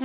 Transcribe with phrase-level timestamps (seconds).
[0.00, 0.04] สว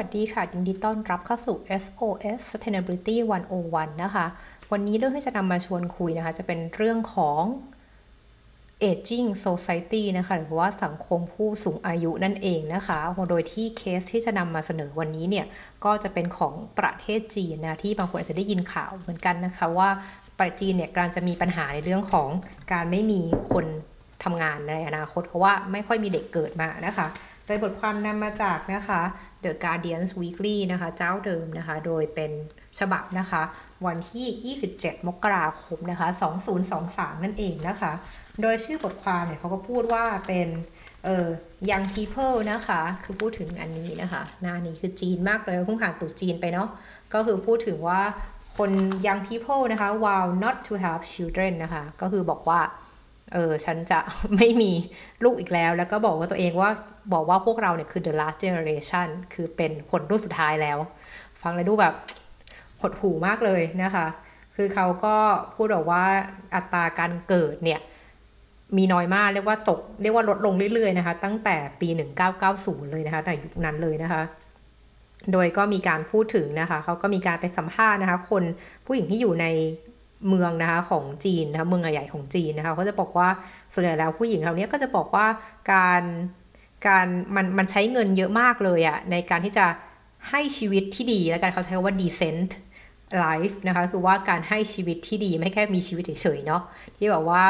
[0.00, 3.16] ัสดีค่ะ ยินดีต้อนรับเข้าสู่ SOS Sustainability
[3.60, 4.26] 101 นะคะ
[4.72, 7.42] วันนี้เรื่องที่จะนำมาชวนคุยนะคะ จะเป็นเรื่องของ
[8.90, 12.98] aging society นะคะ หรือว่าสังคมผู้สูงอายุนั่นเองนะคะ
[13.30, 15.46] โดยที่เคสที่จะนำมาเสนอวันนี้เนี่ย
[15.84, 19.88] ก็จะเป็นของประเทศจีนนะ ที่บางคนอาจจะได้ยินข่าวเหมือนกันนะคะว่า
[20.38, 22.28] ประเทศจีนเนี่ยกำลังจะมีปัญหาในเรื่องของ
[22.72, 23.20] การไม่มี
[23.52, 23.66] คน
[24.24, 27.06] ทำงานในอนาคต เพราะว่าไม่ค่อยมีเด็กเกิดมานะคะ
[27.46, 29.00] โดยบทความนำมาจากนะคะ
[29.44, 32.32] The Guardian Weekly นะคะ เจ้าเดิมนะคะ โดยเป็น
[32.78, 33.42] ฉบับนะคะ
[33.86, 36.08] วันที่ 27 มกราคมนะคะ
[36.66, 37.92] 2023 นั่นเองนะคะ
[38.42, 40.48] โดยชื่อบทความเนี่ยเขาก็พูดว่าเป็น
[41.04, 41.26] เอ่อ
[41.70, 46.68] young people นะคะ คือพูดถึงอันนี้นะคะ หน้านี้คือจีนมากเลยเพิ่งผ่านตุจีนไปเนาะ
[47.14, 48.00] ก็คือพูดถึงว่า
[48.58, 48.70] คน
[49.06, 52.60] young people นะคะ while not to have children นะคะ ก็คือบอกว่า
[53.34, 54.00] เออฉันจะ
[54.36, 54.72] ไม่มี
[55.24, 56.70] ลูกอีกแล้ว แล้วก็บอกว่าตัวเองว่า
[57.12, 60.78] บอกว่าพวกเราเนี่ยคือ the last generation คือเป็นคนรุ่นสุดท้ายแล้ว
[61.42, 61.94] ฟังเลยดูแบบ
[62.80, 64.06] หดหูมากเลยนะคะ
[64.56, 65.16] คือเขาก็
[65.54, 66.04] พูดบอกว่า
[66.54, 67.80] อัตราการเกิดเนี่ย
[68.76, 71.88] มีน้อยมากเรียกว่าตกเรียกว่าลดลงเรื่อยๆนะคะ ตั้งแต่ปี
[72.40, 74.22] 1990 เลยนะคะในยุคนั้นเลยนะคะ
[75.32, 78.42] โดยก็มีการพูดถึงนะคะเขาก็มีการไปสัมภาษณ์นะคะ คน
[78.86, 79.46] ผู้หญิงที่อยู่ใน
[80.28, 83.28] เมืองนะคะของจีนนะคะเมืองใหญ่ของจีนนะคะเขาจะบอกว่า
[83.72, 85.26] ส่วนใหญ่แล้วผู้หญิงเหล่านี้ก็จะบอกว่า
[85.72, 86.02] การ
[86.86, 89.66] การมันมันใช้เงินเยอะมากเลยอะในการที่จะ
[90.30, 92.50] ให้ชีวิตที่ดีแล้วกันเขาใช้คำว่า decent
[93.24, 96.62] life นะคะคือว่าการให้ชีวิตที่ดีไม่แค่มีชีวิตเฉยๆเนาะ
[96.96, 97.42] ที่แบบว่า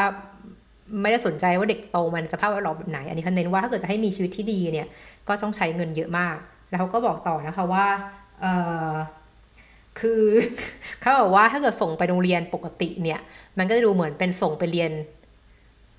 [1.01, 4.87] ไม่ได้สนใจว่าเด็กโตมันสภาพแวดล้อมแบบไหน อันนี้เขาเน้นว่าถ้าเกิดจะให้มีชีวิตที่ดีเนี่ย
[5.27, 6.35] ก็ต้องใช้เงินเยอะมาก
[6.69, 7.85] แล้วเขาก็บอกต่อนะคะว่า
[8.41, 8.45] เอ
[8.89, 8.91] อ
[9.99, 10.23] คือ
[11.01, 13.19] เขาบอกว่าถ้าเกิดส่งไปโรงเรียนปกติเนี่ย
[13.57, 14.91] มันก็จะดูเหมือนเป็นส่งไปเรียน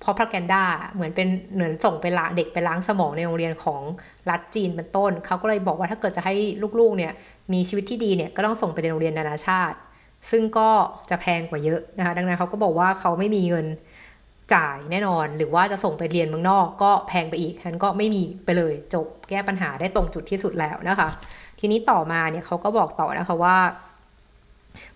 [0.03, 0.63] พอพระแกนดา
[0.93, 3.81] เหมือนเป็นเหมือนส่งไปละเด็กไปล้างสมองในโรงเรียนของ
[4.29, 6.33] รัฐจีนเป็นต้น เขาก็เลยบอกว่าถ้าเกิดจะให้
[6.79, 7.13] ลูกๆเนี่ย
[7.53, 9.77] มีชีวิตที่ดีเนี่ยก็ต้องส่งไปในโรงเรียนนานาชาติ
[10.31, 10.69] ซึ่งก็
[11.09, 13.67] จะแพงกว่าเยอะนะคะ ดังนั้นเขาก็บอกว่าเขาไม่มีเงิน
[14.53, 21.09] จ่ายแน่นอน หรือว่าจะส่งไปเรียนเมืองนอกก็แพงไปอีกฉะนั้นก็ไม่มีไปเลยจบแก้ปัญหาได้ตรงจุดที่สุดแล้วนะคะ
[21.65, 23.57] ทีนี้ต่อมาเนี่ยเขาก็บอกต่อนะคะว่า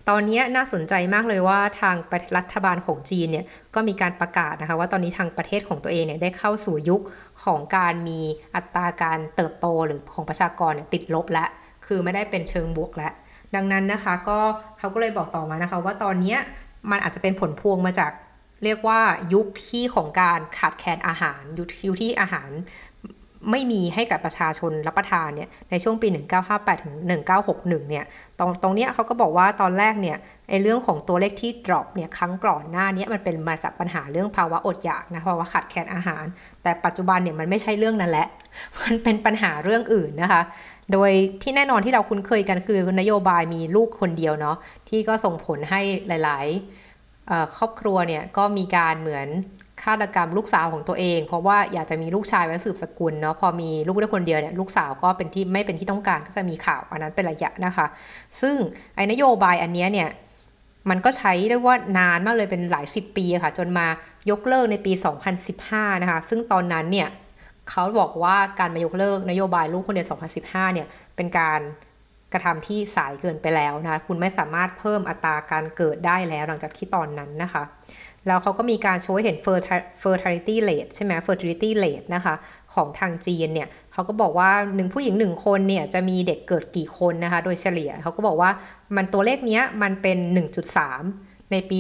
[0.09, 1.95] ตอนนี้น่าสนใจมากเลยว่าทาง
[2.37, 3.45] รัฐบาลของจีนเนี่ย
[3.75, 7.01] ก็มีการประกาศนะคะว่าตอนนี้ทางประเทศของตัวเองเนี่ยได้เข้าสู่ยุค
[7.43, 8.19] ของการมี
[8.55, 11.49] อัตราการเติบโตหรือของประชากรเนี่ยติดลบแล้ว
[11.85, 13.13] คือไม่ได้เป็นเชิงบวกแล้ว
[13.55, 14.39] ดังนั้นนะคะก็
[14.77, 16.35] เขาก็เลยบอกต่อมานะคะว่าตอนนี้
[16.91, 18.11] มันอาจจะเป็นผลพวงมาจาก
[18.63, 19.01] เรียกว่า
[19.33, 21.63] ยุคที่ของการขาดแคลนอาหารยุ
[21.93, 22.49] คที่อาหาร
[23.51, 26.07] ไม่มีให้กับประชาชนรับประทานเนี่ยในช่วงปี
[26.45, 26.95] 1958 ถึง
[27.43, 28.05] 1961 เนี่ย
[28.39, 30.17] ตรงตรงเนี้ยเขาก็บอกว่าตอนแรกเนี่ย
[30.49, 36.25] ไอเรื่องของตัวเลขที่ drop เนี่ยครั้งก่อนหน้านี้มันเป็นมาจากปัญหาเรื่องภาวะอดอยากนะภาวะขาดแคลนอาหาร
[36.63, 38.27] แต่ปัจจุบันเนี่ยมันไม่ใช่เรื่องนั้นแหละ
[38.81, 40.41] มันเป็นปัญหาเรื่องอื่นนะคะ
[40.93, 41.11] โดย
[41.41, 44.57] ที่แน่นอนที่เราคุ้นเคยกันคือนโยบายมีลูกคนเดียวเนาะ
[44.89, 46.45] ที่ก็ส่งผลให้หลาย
[47.01, 49.27] ๆ ครอบครัวเนี่ยก็มีการเหมือน
[49.83, 57.87] ฆาตกรรมลูกสาวของตัวเอง เพราะว่าอยากจะมีลูกชายไว้สืบสกุลเนาะพอมีลูกได้คนเดียวเนี่ยลูกสาวก็เป็นที่ไม่เป็นที่ต้องการก็จะมีข่าวอันนั้นเป็นระยะนะคะ
[58.41, 58.55] ซึ่ง
[58.95, 60.09] ไอ้นโยบายอันนี้เนี่ย
[60.89, 63.87] มันก็ใช้ได้ว่านานมากเลยเป็นหลายสิบปีค่ะ จนมา
[64.29, 64.91] ยกเลิกในปี
[65.47, 67.07] 2015 นะคะ ซึ่งตอนนั้นเนี่ย
[67.69, 70.07] เขาบอกว่าการมายกเลิกนโยบายลูกคนเดียว
[70.41, 71.61] 2015 เนี่ยเป็นการ
[72.33, 77.63] กระทำที่สายเกินไปแล้วนะคะคุณไม่สามารถเพิ่มอัตราการเกิดได้แล้วหลังจากที่ตอนนั้นนะคะ
[78.27, 79.37] แล้วเขาก็มีการโชว์ให้เห็น
[80.03, 82.35] fertility rate ใช่ไหม fertility rate นะคะ
[82.73, 88.49] ของทางจีนเนี่ยเขาก็บอกว่าหนึ่งผู้หญิงหนึ่งคนเนี่ยจะมีเด็กเกิดกี่คนนะคะ โดยเฉลี่ยเขาก็บอกว่า
[88.95, 90.17] มันตัวเลขนี้มันเป็น
[90.85, 91.77] 1.3 ในปี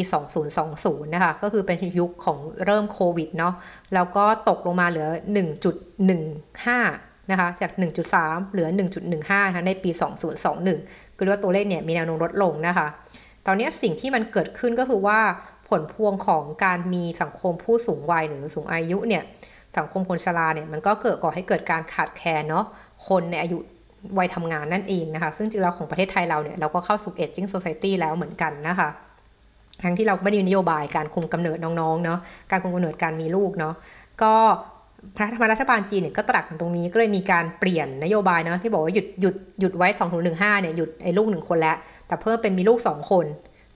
[0.55, 3.53] 2020 นะคะ ก็คือเป็นยุคของเริ่มโควิดเนาะ
[3.93, 5.07] แล้วก็ตกลงมาเหลือ
[5.99, 7.71] 1.15 นะคะ จาก
[8.11, 8.67] 1.3 เหลือ
[9.09, 9.89] 1.15นะคะในปี
[10.53, 12.87] 2021 คือว่าตัวเลขเนี่ยมีแนวโน้มลดลงนะคะ
[13.45, 15.19] ตอนนี้สิ่งที่มันเกิดขึ้นก็คือว่า
[15.69, 19.23] ผลพวงของการมีสังคมผู้สูงวัยหรือสูงอายุเนี่ย
[19.77, 22.65] สังคมคนชราเนี่ยมันก็เกิดก่อให้เกิดการขาดแคลนเนาะ
[23.07, 23.57] คนในอายุ
[24.17, 28.89] วัยทำงานนั่นเองนะคะ ซึ่งจริงแล้วของประเทศไทยเราเนี่ยเราก็เข้าสู่ aging society แล้วเหมือนกันนะคะ
[29.83, 32.19] ทั้งที่เราไม่ได้นโยบายการคุมกำเนิดน้องๆเนาะ
[32.51, 33.73] การคุมกำเนิดการมีลูกเนาะ
[34.23, 34.33] ก็
[35.15, 41.77] พระธรรมรัฐบาลจีนเนี่ยก็ตรักตรงนี้ก็เลยมีการเปลี่ยนนโยบายเนาะที่บอกว่าหยุดหยุดหยุดไว้2 0 1 5เนี่ยหยุดไอ้ลูกหนึ่งคนแล้ว
[42.07, 43.25] แต่เพิ่มเป็นมีลูก 2 คน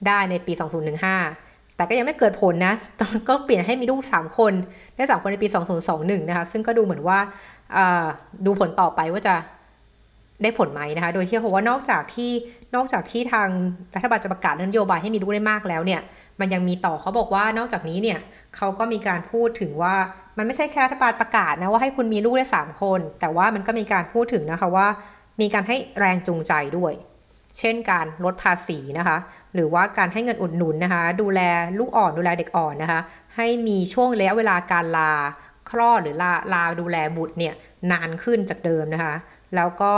[0.08, 1.51] ได้ในปี 2015
[1.82, 4.54] แต่ก็ยังไม่เกิดผลนะตอนก็เปลี่ยนให้มีลูกสามคน
[4.96, 5.48] ได้สามคนในปี
[5.90, 7.20] 2021 นะคะ ซึ่งก็ดูเหมือนว่า
[8.46, 9.36] ดูผลต่อไปว่าจะ
[10.42, 12.32] ได้ผลไหมนะคะ โดยที่เขาว่านอกจากที่
[12.76, 13.48] นอกจากที่ทาง
[13.96, 16.02] รัฐบาลจะประกาศนโยบายให้มีลูกได้มากแล้วเนี่ย
[16.40, 18.20] มันยังมีต่อเขาบอกว่านอกจากนี้เนี่ย
[18.56, 19.96] เขาก็มีการพูดถึงว่า
[20.38, 24.88] มันไม่ใช่แค่รัฐบาลประกาศนะว่าให้คุณมีลูกได้สามคน แต่ว่ามันก็มีการพูดถึงนะคะว่า
[25.42, 26.94] มีการให้แรงจูงใจด้วย
[27.60, 29.18] เช่นการลดภาษีนะคะ
[29.56, 31.42] หรือว่าการให้เงินอุดหนุนนะคะ ดูแล
[31.80, 33.00] ลูกอ่อนดูแลเด็กอ่อนนะคะ
[33.36, 35.14] ให้มีช่วงระยะเวลาการลา
[35.70, 37.54] คลอดหรือลาลาดูแลบุตรเนี่ย
[37.92, 39.16] นานขึ้นจากเดิมนะคะ
[39.56, 39.94] แล้วก็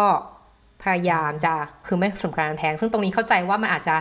[0.84, 1.54] พยายามจะ
[1.88, 3.96] คือไม่สมการแท้ง ซึ่งตรงนี้เข้าใจว่ามันอาจจะ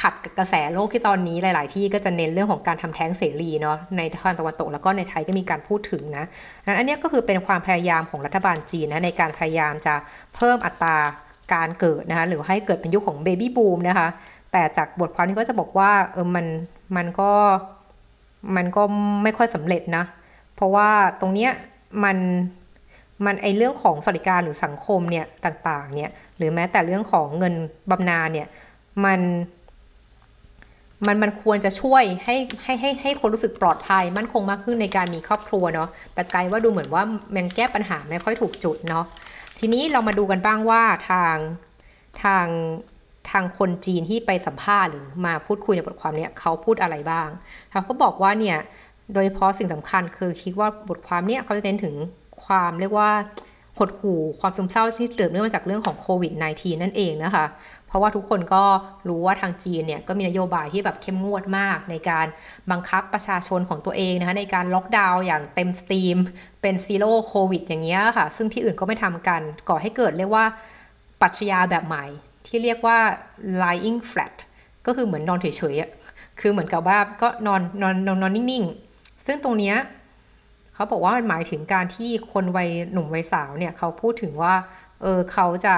[0.00, 6.24] ขัดกับกระแสโลกที่ตอนนี้หลาย ๆ ที่ก็จะเน้นเรื่องของการทำแท้งเสรีเนาะในทางตะวันตกแล้วก็ในไทยก็มีการพูดถึงนะ
[6.78, 9.94] อันนี้ก็คือเป็นความพยายามของรัฐบาลจีนนะในการพยายามจะ
[10.36, 10.96] เพิ่มอัตรา
[11.54, 14.08] การเกิดนะคะหรือให้เกิดเป็นยุคของเบบี้บูมนะคะ
[14.52, 16.46] แต่จากบทความนี้ก็จะบอกว่าเออมัน
[16.96, 17.32] มันก็
[18.56, 18.82] มันก็
[19.22, 20.04] ไม่ค่อยสำเร็จนะ
[20.54, 20.88] เพราะว่า
[21.20, 21.50] ตรงเนี้ย
[22.04, 22.16] มัน
[23.26, 27.54] มันไอเรื่องของสวัสดิการหรือสังคมเนี่ยต่างๆเนี่ยหรือแม้แต่เรื่องของเงิน
[27.90, 28.48] บำนาญเนี่ย
[29.04, 29.20] มัน
[31.06, 37.02] มันมันควรจะช่วยให้ให้ให้ให้คนรู้สึกปลอดภัย มั่นคงมากขึ้นในการมีครอบครัวเนาะแต่ไกลว่าดูเหมือนว่า
[37.34, 39.04] มันแก้ปัญหาไม่ค่อยถูกจุดเนาะ
[39.58, 41.36] ทีนี้เรามาดูกันบ้างว่าทาง
[42.22, 42.46] ทาง
[43.30, 47.28] ทางคนจีนที่ไปสัมภาษณ์หรือมาพูดคุยในบทความนี้เขาพูดอะไรบ้าง
[47.70, 48.58] เขาก็บอกว่าเนี่ย
[49.12, 51.94] โดยเฉพาะสิ่งสำคัญคือคิดว่าบทความเนี้ยเขาจะเน้นถึง
[52.44, 53.10] ความเรียกว่า
[53.78, 57.46] หดหู่ความซึมเศร้าที่เกิดเนื่องมาจากเรื่องของโควิด -19 นั่นเองนะคะ
[57.86, 58.64] เพราะว่าทุกคนก็
[59.08, 62.26] รู้ว่าทางจีนเนี่ยก็มีนโยบายที่แบบเข้มงวดมาก ในการ
[62.70, 66.16] บังคับประชาชนของตัวเองนะคะในการล็อกดาวน์อย่างเต็มสตรีม
[66.62, 70.44] เป็นซีโร่โควิดอย่างเงี้ยค่ะ ซึ่งที่อื่นก็ไม่ทำกันก่อให้เกิดเรียกว่า
[71.20, 72.04] ปัชญาแบบใหม่
[72.48, 72.98] ที่เรียกว่า
[73.62, 74.34] lying flat
[74.86, 79.76] ก็คือเหมือนนอนเฉยๆคือเหมือนกับว่าก็นอนนอนนอนนอนนิ่งๆ ซึ่งตรงเนี้ย
[80.74, 84.54] เขาบอกว่ามันหมายถึงการที่คนวัยหนุ่มวัยสาวเนี่ยเขาพูดถึงว่า
[85.02, 85.76] เออเขาจะ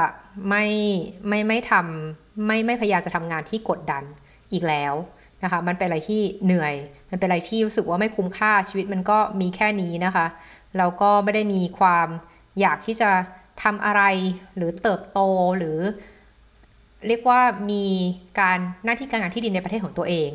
[0.48, 0.64] ไม่
[1.28, 4.02] ไม่ไม่ทำไม่ไม่พยายามจะทำงานที่กดดัน
[4.52, 4.94] อีกแล้ว
[5.42, 6.74] นะคะ มันเป็นอะไรที่เหนื่อย
[7.10, 10.26] มันเป็นอะไรที่รู้สึกว่าไม่คุ้มค่าชีวิตมันก็มีแค่นี้นะคะ
[10.78, 12.08] แล้วก็ไม่ได้มีความ
[12.60, 13.10] อยากที่จะ
[13.62, 14.02] ทำอะไร
[14.56, 15.20] หรือเติบโต
[15.58, 15.78] หรือ
[17.08, 17.84] เรียกว่ามี
[18.40, 20.30] การหน้าที่การงานที่ดีในประเทศของตัวเอง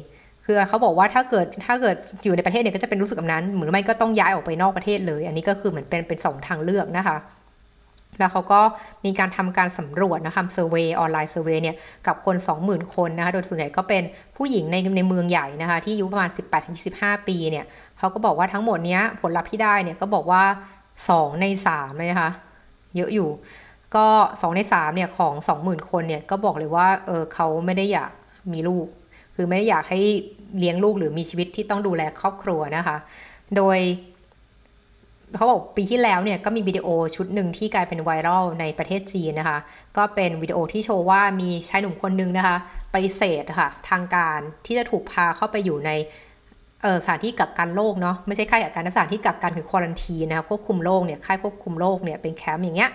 [0.45, 7.17] คือเขาบอกว่าถ้าเกิดถ้าเกิดอยู่ในประเทศเนี่ยก็จะเป็นรู้สึกแบบนั้นหรือไม่ก็ต้องย้ายออกไปนอกประเทศเลย อันนี้ก็คือเหมือนเป็นเป็นสองทางเลือกนะคะ
[8.19, 8.62] แล้วเขาก็
[9.06, 11.75] มีการทำการสำรวจนะคะเซอร์เวยออนไลน์เซอร์เวยเนี่ย
[12.07, 12.35] กับคน
[12.65, 14.03] 20,000 คนนะคะ โดยส่วนใหญ่ก็เป็น
[14.38, 16.29] ผู้หญิงในในเมืองใหญ่นะคะ ที่อายุประมาณ
[16.77, 17.65] 18-25 ปีเนี่ย
[17.97, 20.44] เขาก็บอกว่าทั้งหมดเนี้ยผลลัพธ์ที่ได้เนี่ยก็บอกว่า
[20.91, 22.31] 2 ใน3เลยนะคะ
[22.95, 23.29] เยอะอยู่
[23.95, 28.12] ก็2ใน3เนี่ยของ20,000คนเนี่ยก็บอกเลยว่าเออเขาไม่ได้อยาก
[28.53, 28.88] มีลูก
[29.36, 30.00] คือไม่ได้อยากให้
[30.57, 32.97] เลี้ยงลูกหรือมีชีวิตที่ต้องดูแลครอบครัวนะคะ
[33.57, 33.77] โดย
[35.36, 39.59] เขาบอกปีที่แล้วเนี่ยก็มีวิดีโอชุดหนึ่งที่กลายเป็นไวรัลในประเทศจีนนะคะ
[39.98, 42.57] ก็เป็นวิดีโอที่โชว์ว่ามีชายหนุ่มคนนึงนะคะ
[42.94, 45.91] ปฏิเสธค่ะทางการที่จะถูกพาเข้าไปอยู่ใน
[47.01, 52.91] สถานที่กักกันโรคเนาะไม่ใช่ค่ายกักกันสถานที่กักกันคือ quarantine นะควบคุมโรคเนี่ยค่ายควบคุมโรคเนี่ยเป็นแคมป์อย่างเงี้ย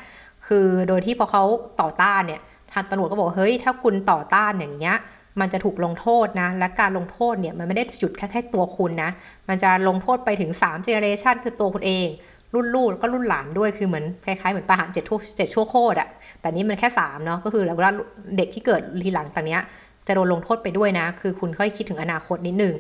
[0.46, 1.44] คือโดยที่พอเขา
[1.81, 2.40] ต่อต้านเนี่ย
[2.72, 4.96] ทางตำรวจก็บอกเฮ้ยถ้าคุณต่อต้านอย่างเงี้ย
[5.40, 9.10] มันจะถูกลงโทษนะ และการลงโทษเนี่ยมันไม่ได้หยุดแค่แค่ตัวคุณนะ
[9.48, 12.06] มันจะลงโทษไปถึง3เจเนเรชันคือตัวคุณเอง
[12.54, 16.08] รุ่นลูกก็รุ่นหลานด้วยคือเหมือนคล้ายๆเหมือนประหารเจ็ดชั่วเจ็ดชั่วโคตรอะ
[16.40, 17.94] แต่นี้มันแค่สามเนาะก็คือแล้ว
[18.36, 19.60] เด็กที่เกิดทีหลังจากเนี้ย
[20.06, 22.75] จะโดนลงโทษไปด้วยนะ คือคุณค่อยคิดถึงอนาคตนิดนึง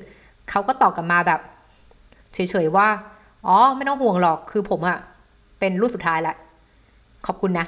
[0.50, 1.40] เขาก็ตอบกลับมาแบบ
[2.34, 2.88] เฉยๆว่า
[3.46, 4.98] อ๋อไม่ต้องห่วงหรอกคือผมอะ
[5.58, 6.36] เป็นรุ่นสุดท้ายแล้ว
[7.26, 7.66] ขอบคุณนะ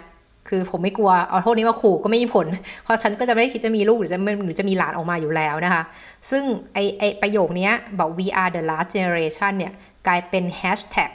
[0.48, 2.46] คือผมไม่กลัวเอาโทษนี้มาขู่ก็ไม่มีผล
[2.82, 5.82] เพราะฉันก็จะไม่ได้คิดจะมีลูกหรือจะหรือจะมีหลานออกมาอยู่แล้วนะคะ
[6.30, 6.44] ซึ่ง
[6.74, 9.72] ไอไอประโยคนี้บอก we are the last generation เนี่ย
[10.06, 11.10] กลายเป็นแฮชแท็ก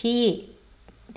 [0.00, 0.22] ที่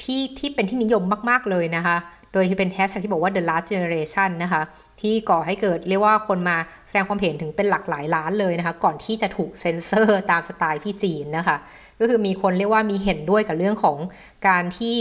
[0.01, 1.97] ที่ที่เป็นที่นิยมมาก ๆ เลยนะคะ
[2.33, 4.61] โดยที่เป็นแฮชแท็กที่บอกว่า the last generation นะคะ
[5.01, 11.57] ที่ก่อให้เกิดเรียกว่าคนมาแสดงความเห็นถึงเป็นหลักหลายล้านเลยนะคะ ก่อนที่จะถูกเซ็นเซอร์ตามสไตล์พี่จีนนะคะ
[11.99, 13.97] ก็คือมีคนเรียกว่ามีเห็นด้วยกับเรื่องของ
[14.47, 14.97] การที่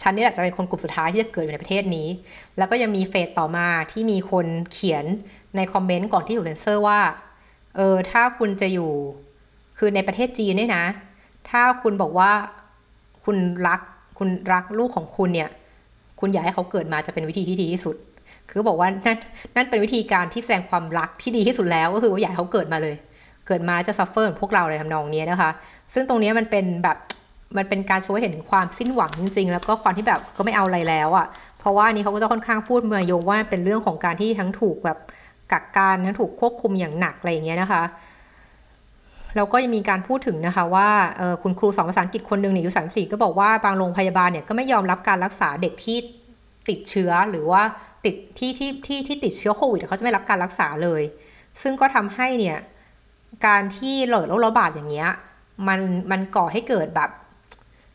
[0.00, 2.08] ฉันนี่แหละจะเป็นคนกลุ่มสุดท้ายที่จะเกิดอยู่ในประเทศนี้
[2.58, 5.04] แล้วก็ยังมี phrase ต่อมาที่มีคนเขียน
[5.56, 7.00] ในคอมเมนต์ก่อนที่ถูกเซ็นเซอร์ว่า
[7.76, 8.90] เออ ถ้าคุณจะอยู่
[9.78, 10.84] คือในประเทศจีนเนี่ยนะ
[11.50, 12.30] ถ้าคุณบอกว่า
[13.24, 13.80] คุณรัก
[14.18, 15.50] คุณรักลูกของคุณเนี่ย
[16.20, 17.96] คุณอยากให้เขาเกิดมาจะเป็นวิธีที่ดีที่สุด
[18.50, 19.18] คือบอกว่านั่น
[19.56, 22.96] นั่นเป็นวิธีการที่แสดงความรักที่ดีที่สุดแล้ว ก็คือว่าอยากให้เขาเกิดมาเลย
[23.46, 25.50] เกิดมาจะ suffer พวกเราเลยทำนองนี้นะคะ
[25.94, 26.98] ซึ่งตรงนี้มันเป็นแบบ
[27.56, 31.26] มันเป็นการโชว์ให้เห็นถึงความสิ้นหวังจริงๆ แล้วก็ความที่แบบก็ไม่เอาอะไรแล้วอะค่ะ
[31.58, 34.98] เพราะว่านี้เขาก็จะค่อนข้างพูดมาโยงว่าเป็นเรื่องของการที่ทั้งถูกแบบ
[35.52, 37.82] กักกันทั้งถูกควบคุมอย่างหนักอะไรอย่างเงี้ยนะคะ
[39.36, 40.88] แล้วก็ยังมีการพูดถึงนะคะว่า
[41.42, 45.98] คุณครูสอนภาษาอังกฤษคนหนึ่งในอายุสามสี่ก็บอกว่าบางโรงพยาบาลเนี่ยก็ไม่ยอมรับการรักษาเด็กที่
[46.68, 47.62] ติดเชื้อหรือว่า
[48.04, 51.02] ติดที่ที่ที่ที่ติดเชื้อโควิดเขาจะไม่รับการรักษาเลย
[51.62, 52.58] ซึ่งก็ทำให้เนี่ย
[53.46, 55.10] การที่เกิดโรคระบาดอย่างเงี้ย
[55.68, 55.80] มัน
[56.10, 57.10] มันก่อให้เกิดแบบ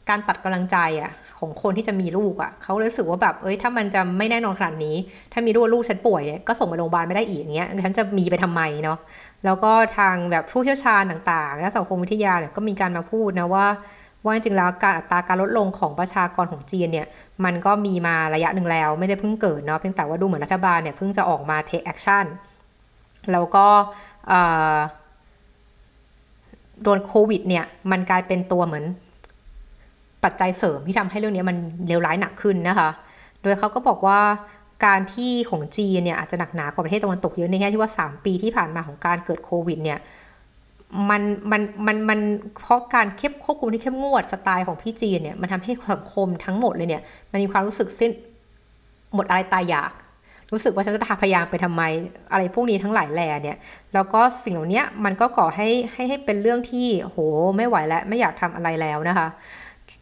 [0.10, 4.96] การตัดกำลังใจอะของคนที่จะมีลูกอะเขาเลยรู้สึกว่าแบบเอ้ยถ้ามันจะไม่แน่นอนขนาดนี้
[5.34, 8.98] ถ้ามีลูกลูกฉันป่วยเนี่ยก็ส่งไปโรงพยาบาลไม่ได้อีกอย่างเงี้ยฉันจะมีไปทำไมเนาะ
[9.46, 13.66] แล้วก็ทางแบบผู้เชี่ยวชาญต่างๆและสังคมวิทยาเนี่ยก็มีการมาพูดนะว่า
[14.24, 17.08] ว่าจริงแล้วการอัตราการลดลงของประชากรของจีนเนี่ย
[17.46, 22.26] มันก็มีมาระยะหนึ่งแล้ว ไม่ได้เพิ่งเกิดเนาะเพียงแต่ว่าดูเหมือนรัฐบาลเนี่ยเพิ่งจะออกมา take action
[23.32, 23.66] แล้วก็
[26.84, 28.86] โดนโควิดเนี่ยมันกลายเป็นตัวเหมือน
[30.24, 31.57] ปัจจัยเสริมที่ทำให้เรื่องนี้มัน
[31.88, 32.89] เลวร้ายหนักขึ้นนะคะ
[33.41, 34.19] โดยเขาก็บอกว่า
[34.86, 40.00] การที่ของจีนเนี่ยอาจจะหนักหนากว่าประเทศตะวันตกเยอะในแง่ที่ว่า 3 ปีที่ผ่านมาของการเกิดโควิดเนี่ย
[41.09, 41.21] มัน
[41.51, 42.19] มันมันมัน
[42.62, 48.12] เพราะการเข้มควบคุมที่เข้มงวดสไตล์ของพี่จีนเนี่ยมันทำให้สังคมทั้งหมดเลยเนี่ยมันมีความรู้สึกสิ้น
[49.13, 49.91] หมดอะไรตายอยาก
[50.51, 51.81] รู้สึกว่าฉันจะพยายามไปทำไม
[52.31, 53.57] อะไรพวกนี้ทั้งหลายแหล่เนี่ย
[53.93, 57.17] แล้วก็สิ่งเหล่านี้มันก็ก่อให้ให้ให้เป็นเรื่องที่โห
[57.57, 59.27] ไม่ไหวแล้วไม่อยากทำอะไรแล้วนะคะ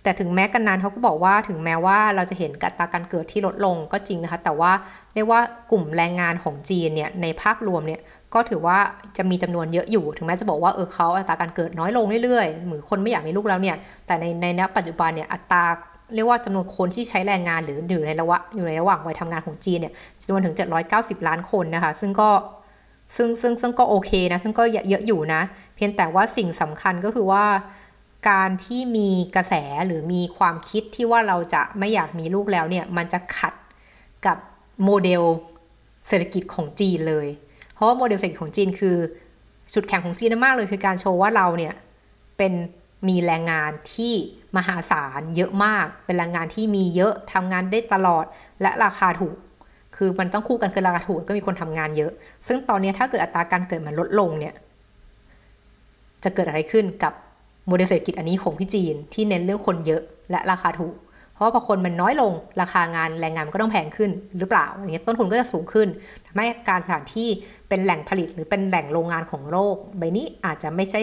[0.04, 4.72] แต่ถึงแม้กันนานเขาก็บอกว่าถึงแม้ว่าเราจะเห็นกัตราการเกิดที่ลดลงก็จริงนะคะ แต่ว่า
[5.14, 5.40] เรียกว่า
[5.72, 8.02] กลุ่มแรงงานของจีนเนี่ยในภาพรวมเนี่ย
[8.34, 8.78] ก็ถือว่า
[9.18, 13.76] จะมีจำนวนเยอะอยู่ ถึงแม้จะบอกว่าเออเขาอัตราการเกิดน้อยลงเรื่อยๆ เหมือนคนไม่อยากมีลูกแล้วเนี่ย
[14.08, 15.64] แต่ในในณปัจจุบันเนี่ยอัตรา
[16.16, 20.56] เรียกว่าจำนวนคนที่ใช้แรงงานหรืออยู่ในระว่างอยู่ในระหว่างวัยทำงานของจีนเนี่ยจำนวนถึง
[20.92, 22.30] 790 ล้านคนนะคะ ซึ่งก็
[23.16, 25.42] ซึ่งซึ่งซึ่งก็โอเคนะ ซึ่งก็เยอะอยู่นะ
[25.76, 27.44] เพียงแต่ว่าสิ่งสำคัญก็คือว่า
[28.30, 29.54] การที่มีกระแส
[29.86, 33.54] หรือมีความคิดที่ว่าเราจะไม่อยากมีลูกแล้วเนี่ย มันจะขัด
[34.26, 34.38] กับ
[34.84, 35.24] โมเดล
[36.08, 37.28] เศรษฐกิจของจีนเลย
[37.74, 38.98] เพราะว่าโมเดลเศรษฐกิจของจีนคือ
[39.74, 41.74] จุดแข็งของจีนมากเลยคือการโชว์ว่าเราเนี่ย
[42.38, 42.54] เป็น
[43.08, 44.14] มีแรงงานที่
[44.58, 48.26] มหาศาลเยอะมาก เป็นแรงงานที่มีเยอะทำงานได้ตลอด
[48.62, 49.36] และราคาถูก
[49.96, 52.12] คือมันต้องคู่กันคือราคาถูกก็มีคนทำงานเยอะ
[52.48, 54.56] ซึ่งตอนนี้ถ้าเกิดอัตราการเกิดมันลดลงเนี่ย
[56.24, 57.14] จะเกิดอะไรขึ้นกับ
[57.68, 60.96] โมเดลเศรษฐกิจอันนี้ของพี่จีนที่เน้นเรื่องคนเยอะและราคาถูก
[61.34, 65.88] เพราะว่าพอคนมันน้อยลงราคางานแรงงานก็ต้องแพงขึ้นหรือเปล่าอย่างเงี้ยต้นทุนก็จะสูงขึ้น
[66.28, 67.30] ทำให้การสถานที่
[67.70, 71.02] เป็นแหล่งผลิตหรือเป็นแหล่งโรงงานของโลกใบนี้อาจจะไม่ใช่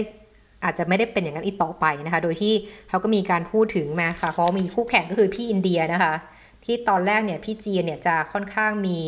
[0.64, 2.54] อาจจะไม่ได้เป็นอย่างนั้นอีกต่อไปนะคะ โดยที่
[2.88, 6.14] เขาก็มีการพูดถึงมาค่ะ เพราะมีคู่แข่งก็คือพี่อินเดียนะคะ
[6.64, 8.98] ที่ตอนแรกเนี่ยพี่จีนเนี่ยจะค่อนข้างมี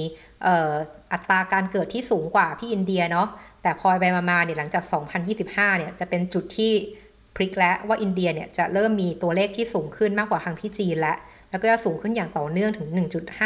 [1.12, 3.28] อัตราการเกิดที่สูงกว่าพี่อินเดียเนาะ
[3.62, 4.84] แต่พอไปมาเนี่ยหลังจาก
[5.30, 6.72] 2025 เนี่ยจะเป็นจุดที่
[7.36, 11.16] พลิกแล้วว่าอินเดียเนี่ยจะเริ่มมีตัวเลขที่สูงขึ้นมากกว่าทางที่จีนแล้ว
[11.50, 12.88] แล้วก็จะสูงขึ้นอย่างต่อเนื่องถึง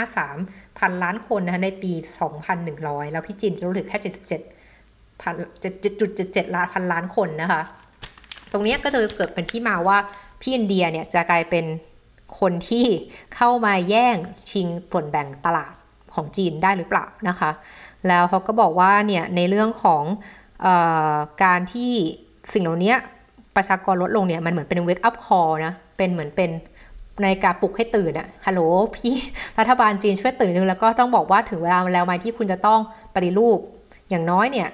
[0.07, 1.93] 1.53 พันล้านคนนะคะในปี
[2.53, 3.99] 2,100 แล้วพี่จีนจะรู้ถึงแค่
[4.61, 5.35] 77พัน
[5.91, 7.63] 7.77 ล้านพันล้านคนนะคะ
[8.53, 9.99] ตรงนี้ก็จะเกิดเป็นที่มาว่า
[10.41, 11.65] พี่อินเดียเนี่ยจะกลายเป็น
[12.41, 12.87] คนที่
[13.35, 14.17] เข้ามาแย่ง
[14.51, 15.73] ชิงส่วนแบ่งตลาด
[16.15, 17.51] ของจีนได้หรือเปล่านะคะ
[18.09, 20.05] แล้วเขาก็บอกว่าเนี่ยในเรื่องของ
[20.65, 20.69] อ
[21.13, 21.15] อ
[21.45, 21.93] การที่
[22.53, 22.95] สิ่งเหล่านี้
[23.59, 26.51] ประชากรลดลงเนี่ยมันเหมือนเป็นเวกอัพคอร์นะ เป็นเหมือนเป็น
[27.23, 28.61] ในการปลุกให้ตื่นอะฮัลโหล
[28.97, 29.15] พี่
[29.59, 32.81] รัฐบาลจีนช่วยตื่นนึงแล้วก็ต้องบอกว่าถึงเวลาแล้วไหมที่คุณจะต้อง
[33.15, 33.59] ปฏิรูป
[34.11, 34.69] อย่างน้อยเนี่ย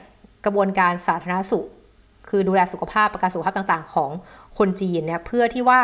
[0.44, 1.64] กระบวนการสาธารณสุข
[2.28, 4.10] คือดูแลสุขภาพประกันสุขภาพต่างๆ ของ
[4.58, 5.80] คนจีนเนี่ยเพื่อที่ว่า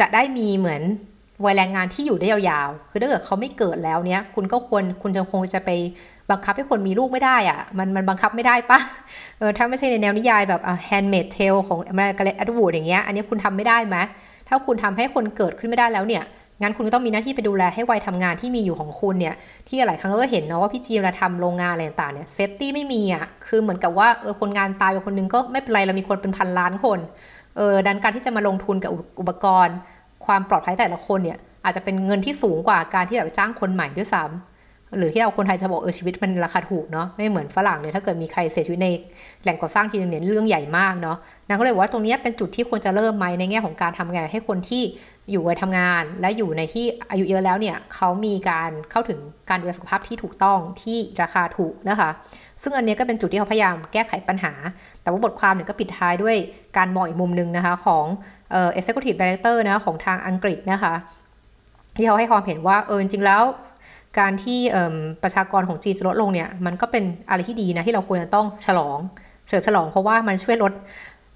[0.00, 0.82] จะได้มีเหมือน
[1.44, 5.70] วัยแรงงานที่อยู่ได้ยาวๆ คือถ้าเกิดเขาไม่เกิดแล้วเนี่ยคุณก็ควรคุณจะคงจะไป
[6.30, 8.78] บังคับให้คนมีลูกไม่ได้อะมันมันบังคับไม่ได้ปะ
[9.38, 13.96] เออถ้าไม่ใช่ในแนวนิยายแบบ handmade tale ของอเมริกาเลดวูดอย่างเงี้ย อันนี้คุณทำไม่ได้ไหม
[14.48, 16.24] ถ้าคุณทำให้คนเกิดขึ้นไม่ได้แล้วเนี่ย
[16.62, 19.34] งั้นคุณก็ต้องมีหน้าที่ไปดูแลให้วัยทำงานที่มีอยู่ของคุณเนี่ย
[19.68, 26.98] ที่หลายครั้งเราก็เห็นเนาะว่าพี่จีเวลาทำโรงงานอะไรต่างเนี่ยเซฟตี้ไม่มีอะ คือเหมือนกับว่าเออคนงานตายไปคนนึงก็ไม่เป็นไรเรามีคนเป็นพันล้านคน
[27.56, 29.76] เออดันการที่จะมาลงทุนกับอุปกรณ์
[30.26, 38.88] ความปลอดภัยแต่ละคนเนี่ยอาจจะเป็นเงินที่สูงกว่าการที่แบบจ้างคนใหม่ด้วยซ้ำหรือที่เราคนไทยจะบอกเออชีวิตมันราคาถูกเนาะไม่เหมือนฝรั่งเนี่ยถ้าเกิดมีใครเสียชีวิตใน
[39.42, 41.16] แหล่งก่อสร้างทีนึงเนี่ยเรื่องใหญ่มากเนาะ
[41.48, 44.82] นางก็เลยบอกว่าตรงนี้เป็นจุดที่ควรจะเริ่มไหมในแง่ของการทำงานให้คนที่
[45.30, 49.18] อยู่วัยทำงาน และอยู่ในที่อายุเยอะแล้วเนี่ยเขามีการเข้าถึง
[49.50, 52.10] การดูแลสุขภาพที่ถูกต้องที่ราคาถูกนะคะ
[52.62, 54.52] ซึ่งอันนี้ก็เป็นจุดที่เขาพยายามแก้ไขปัญหา
[55.02, 56.36] แต่ว่าบทความเนี่ยก็ปิดท้ายด้วย
[56.76, 58.04] การมองอีกมุมหนึ่งนะคะของ
[58.54, 60.94] เอ่อ executive director นะของทางอังกฤษนะคะ
[61.96, 63.42] ที่เขาให้ความเห็นว่าเออจริงแล้ว
[64.18, 64.60] การที่
[65.22, 68.98] ประชากรของจีนลดลงเนี่ย มันก็เป็นอะไรที่ดีนะที่เราควรจะต้องฉลอง
[69.46, 70.72] เฉลิมฉลองเพราะว่ามันช่วยลด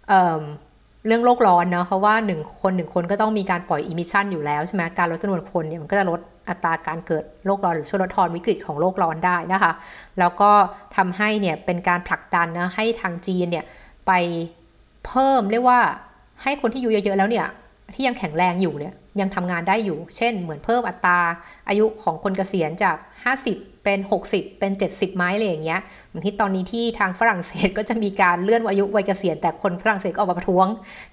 [0.09, 9.73] เรื่องโลกร้อนเนาะเพราะว่าหนึ่งคนหนึ่งคนก็ต้องมีการปล่อย emission อยู่แล้วใช่ไหมการลดจำนวนคนเนี่ยมันก็จะลดอัตราการเกิดโลกร้อนหรือช่วยลดทอนวิกฤตของโลกร้อนได้นะคะ
[10.19, 10.51] แล้วก็
[10.97, 13.65] ทำให้เนี่ยเป็นการผลักดันนะให้ทางจีนเนี่ย
[14.07, 14.13] ไป
[15.07, 15.81] เพิ่มเรียกว่า
[16.43, 17.47] ให้คนที่อยู่เยอะๆแล้วเนี่ย
[17.95, 21.21] ที่ยังแข็งแรงอยู่เนี่ยยังทำงานได้อยู่ เช่น เหมือนเพิ่มอัตรา
[21.69, 22.97] อายุของคนเกษียณจาก
[23.41, 23.99] 50 เป็น
[24.31, 30.67] 60 เป็น 70 ไปเลยอย่างเงี้ยเหมือนที่ตอนนี้ที่ทางฝรั่งเศสก็จะมีการเลื่อนอายุวัยเกษียณแต่คนฝรั่งเศสก็ออกมาประท้วง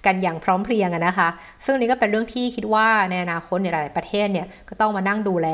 [0.06, 1.30] กันอย่างพร้อมเพรียงอะนะคะ
[1.66, 5.48] ซึ่งนี้ก็เป็นเรื่องที่คิดว่าในอนาคตในหลายประเทศเนี่ยก็ต้องมานั่งดูแล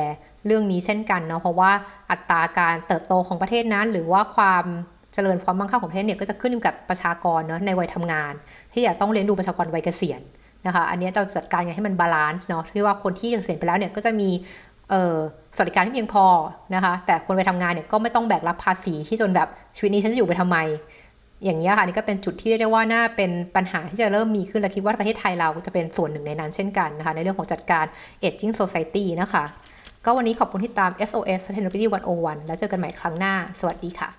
[0.45, 1.71] เรื่องนี้เช่นกันเนาะเพราะว่า
[2.11, 4.65] อัตราการเติบโตของประเทศนั้น หรือว่าความ
[5.13, 8.33] เจริญความมั่งคั่งของประเทศเนี่ยก็จะขึ้นอยู่กับประชากรเนาะในวัยทำงาน
[8.73, 10.21] ที่จะต้องเลี้ยงดูประชากรวัยเกษียณ
[10.67, 14.29] นะคะอันนี้เราจัดการยังไงให้มัน balance เนาะที่ว่าคนที่เกษียณไปแล้วเนี่ยก็จะมี
[15.55, 16.25] สวัสดิการที่เพียงพอ
[16.75, 20.57] นะคะแต่คนไปทำงานเนี่ยก็ไม่ต้องแบกรับภาษีที่จนแบบชีวิตนี้ฉันจะอยู่ไปทำไม
[21.43, 27.85] อย่างนี้ค่ะนี่ก็เป็นจุดที่เรียกได้ว่าน่าเป็นปัญหาที่จะเริ่มมีขึ้นและคิดว่าประเทศไทยเราจะเป็นส่วนหนึ่งในนั้นเช่นกันนะคะในเรื่องของจัดการ
[28.23, 29.43] aging society นะคะ
[30.05, 31.87] ก็วันนี้ขอบคุณที่ตาม SOS Sustainability
[32.17, 34.09] 101 แล้วเจอกันใหม่ครั้งหน้า สวัสดีค่ะ